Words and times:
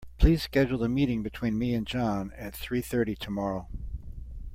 Please 0.17 0.41
schedule 0.41 0.83
a 0.83 0.89
meeting 0.89 1.21
between 1.21 1.59
me 1.59 1.75
and 1.75 1.85
John 1.85 2.31
at 2.35 2.55
three 2.55 2.81
thirty 2.81 3.15
tomorrow. 3.15 3.67